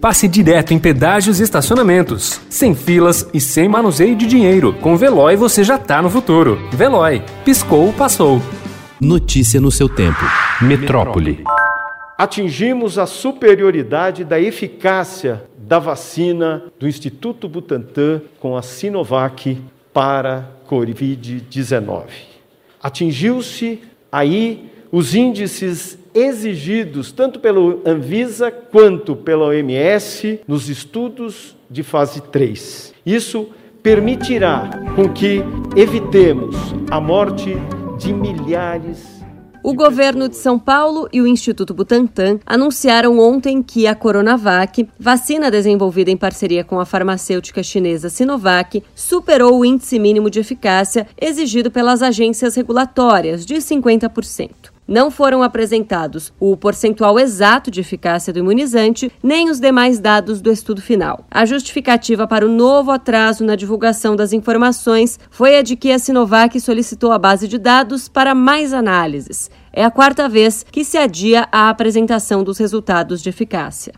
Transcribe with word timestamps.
passe 0.00 0.26
direto 0.26 0.72
em 0.72 0.78
pedágios 0.78 1.38
e 1.38 1.42
estacionamentos, 1.42 2.40
sem 2.48 2.74
filas 2.74 3.28
e 3.34 3.40
sem 3.40 3.68
manuseio 3.68 4.16
de 4.16 4.26
dinheiro. 4.26 4.72
Com 4.80 4.96
Veloy 4.96 5.36
você 5.36 5.62
já 5.62 5.78
tá 5.78 6.00
no 6.00 6.08
futuro. 6.08 6.58
Veloy, 6.72 7.22
piscou, 7.44 7.92
passou. 7.92 8.40
Notícia 9.00 9.60
no 9.60 9.70
seu 9.70 9.88
tempo. 9.88 10.20
Metrópole. 10.62 11.44
Atingimos 12.16 12.98
a 12.98 13.06
superioridade 13.06 14.24
da 14.24 14.40
eficácia 14.40 15.44
da 15.56 15.78
vacina 15.78 16.64
do 16.78 16.88
Instituto 16.88 17.48
Butantan 17.48 18.22
com 18.38 18.56
a 18.56 18.62
Sinovac 18.62 19.60
para 19.92 20.50
Covid-19. 20.68 22.04
Atingiu-se 22.82 23.82
aí 24.10 24.70
os 24.90 25.14
índices 25.14 25.98
exigidos 26.14 27.12
tanto 27.12 27.40
pelo 27.40 27.80
Anvisa 27.84 28.50
quanto 28.50 29.14
pela 29.16 29.46
OMS 29.46 30.40
nos 30.46 30.68
estudos 30.68 31.56
de 31.70 31.82
fase 31.82 32.20
3. 32.20 32.94
Isso 33.04 33.48
permitirá 33.82 34.70
com 34.94 35.08
que 35.08 35.42
evitemos 35.76 36.56
a 36.90 37.00
morte 37.00 37.56
de 37.98 38.12
milhares 38.12 39.20
o 39.62 39.74
governo 39.74 40.26
de 40.26 40.36
São 40.36 40.58
Paulo 40.58 41.06
e 41.12 41.20
o 41.20 41.26
Instituto 41.26 41.74
Butantan 41.74 42.38
anunciaram 42.46 43.18
ontem 43.18 43.62
que 43.62 43.86
a 43.86 43.94
Coronavac, 43.94 44.88
vacina 44.98 45.50
desenvolvida 45.50 46.10
em 46.10 46.16
parceria 46.16 46.64
com 46.64 46.80
a 46.80 46.86
farmacêutica 46.86 47.62
chinesa 47.62 48.08
Sinovac, 48.08 48.82
superou 48.94 49.58
o 49.58 49.64
índice 49.64 49.98
mínimo 49.98 50.30
de 50.30 50.40
eficácia 50.40 51.06
exigido 51.20 51.70
pelas 51.70 52.02
agências 52.02 52.54
regulatórias 52.54 53.44
de 53.44 53.56
50% 53.56 54.70
não 54.90 55.08
foram 55.08 55.40
apresentados 55.40 56.32
o 56.40 56.56
percentual 56.56 57.16
exato 57.16 57.70
de 57.70 57.80
eficácia 57.80 58.32
do 58.32 58.40
imunizante, 58.40 59.10
nem 59.22 59.48
os 59.48 59.60
demais 59.60 60.00
dados 60.00 60.40
do 60.40 60.50
estudo 60.50 60.82
final. 60.82 61.24
A 61.30 61.46
justificativa 61.46 62.26
para 62.26 62.44
o 62.44 62.48
novo 62.48 62.90
atraso 62.90 63.44
na 63.44 63.54
divulgação 63.54 64.16
das 64.16 64.32
informações 64.32 65.16
foi 65.30 65.56
a 65.56 65.62
de 65.62 65.76
que 65.76 65.92
a 65.92 65.98
Sinovac 66.00 66.58
solicitou 66.60 67.12
a 67.12 67.18
base 67.18 67.46
de 67.46 67.56
dados 67.56 68.08
para 68.08 68.34
mais 68.34 68.74
análises. 68.74 69.48
É 69.72 69.84
a 69.84 69.90
quarta 69.90 70.28
vez 70.28 70.66
que 70.68 70.84
se 70.84 70.98
adia 70.98 71.46
a 71.52 71.70
apresentação 71.70 72.42
dos 72.42 72.58
resultados 72.58 73.22
de 73.22 73.28
eficácia. 73.28 73.92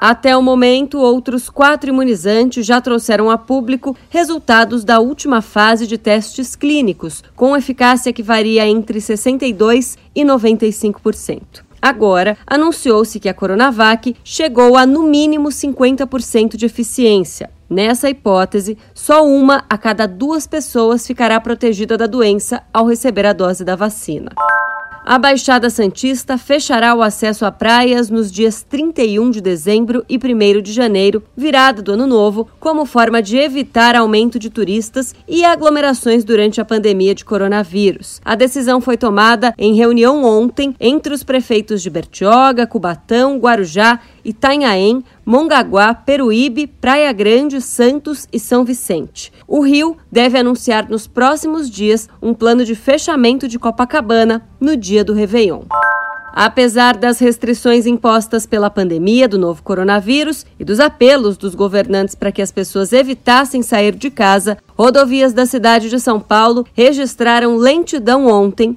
Até 0.00 0.36
o 0.36 0.42
momento, 0.42 0.98
outros 0.98 1.48
quatro 1.48 1.90
imunizantes 1.90 2.66
já 2.66 2.80
trouxeram 2.80 3.30
a 3.30 3.38
público 3.38 3.96
resultados 4.10 4.84
da 4.84 5.00
última 5.00 5.40
fase 5.40 5.86
de 5.86 5.96
testes 5.96 6.54
clínicos, 6.54 7.22
com 7.34 7.56
eficácia 7.56 8.12
que 8.12 8.22
varia 8.22 8.66
entre 8.66 8.98
62% 8.98 9.96
e 10.14 10.22
95%. 10.24 11.64
Agora, 11.80 12.38
anunciou-se 12.46 13.20
que 13.20 13.28
a 13.28 13.34
Coronavac 13.34 14.16
chegou 14.24 14.74
a 14.74 14.86
no 14.86 15.02
mínimo 15.02 15.50
50% 15.50 16.56
de 16.56 16.64
eficiência. 16.64 17.50
Nessa 17.68 18.08
hipótese, 18.08 18.78
só 18.94 19.26
uma 19.26 19.64
a 19.68 19.76
cada 19.76 20.06
duas 20.06 20.46
pessoas 20.46 21.06
ficará 21.06 21.38
protegida 21.40 21.98
da 21.98 22.06
doença 22.06 22.62
ao 22.72 22.86
receber 22.86 23.26
a 23.26 23.34
dose 23.34 23.64
da 23.64 23.76
vacina. 23.76 24.30
A 25.06 25.18
Baixada 25.18 25.68
Santista 25.68 26.38
fechará 26.38 26.94
o 26.94 27.02
acesso 27.02 27.44
a 27.44 27.52
praias 27.52 28.08
nos 28.08 28.32
dias 28.32 28.62
31 28.62 29.30
de 29.30 29.42
dezembro 29.42 30.02
e 30.08 30.16
1 30.16 30.62
de 30.62 30.72
janeiro, 30.72 31.22
virada 31.36 31.82
do 31.82 31.92
Ano 31.92 32.06
Novo, 32.06 32.48
como 32.58 32.86
forma 32.86 33.20
de 33.20 33.36
evitar 33.36 33.94
aumento 33.94 34.38
de 34.38 34.48
turistas 34.48 35.14
e 35.28 35.44
aglomerações 35.44 36.24
durante 36.24 36.58
a 36.58 36.64
pandemia 36.64 37.14
de 37.14 37.22
coronavírus. 37.22 38.18
A 38.24 38.34
decisão 38.34 38.80
foi 38.80 38.96
tomada 38.96 39.52
em 39.58 39.74
reunião 39.74 40.24
ontem 40.24 40.74
entre 40.80 41.12
os 41.12 41.22
prefeitos 41.22 41.82
de 41.82 41.90
Bertioga, 41.90 42.66
Cubatão, 42.66 43.36
Guarujá 43.36 44.00
Itanhaém, 44.24 45.04
Mongaguá, 45.24 45.94
Peruíbe, 45.94 46.66
Praia 46.66 47.12
Grande, 47.12 47.60
Santos 47.60 48.26
e 48.32 48.38
São 48.38 48.64
Vicente. 48.64 49.32
O 49.46 49.60
Rio 49.60 49.96
deve 50.10 50.38
anunciar 50.38 50.88
nos 50.88 51.06
próximos 51.06 51.68
dias 51.68 52.08
um 52.22 52.32
plano 52.32 52.64
de 52.64 52.74
fechamento 52.74 53.46
de 53.46 53.58
Copacabana 53.58 54.48
no 54.60 54.76
dia 54.76 55.04
do 55.04 55.12
Réveillon. 55.12 55.62
Apesar 56.36 56.96
das 56.96 57.20
restrições 57.20 57.86
impostas 57.86 58.44
pela 58.44 58.68
pandemia 58.68 59.28
do 59.28 59.38
novo 59.38 59.62
coronavírus 59.62 60.44
e 60.58 60.64
dos 60.64 60.80
apelos 60.80 61.36
dos 61.36 61.54
governantes 61.54 62.16
para 62.16 62.32
que 62.32 62.42
as 62.42 62.50
pessoas 62.50 62.92
evitassem 62.92 63.62
sair 63.62 63.94
de 63.94 64.10
casa, 64.10 64.58
rodovias 64.76 65.32
da 65.32 65.46
cidade 65.46 65.88
de 65.88 66.00
São 66.00 66.18
Paulo 66.18 66.66
registraram 66.74 67.56
lentidão 67.56 68.26
ontem 68.26 68.76